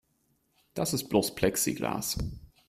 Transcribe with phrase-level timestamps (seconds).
[0.73, 2.17] Das ist bloß Plexiglas.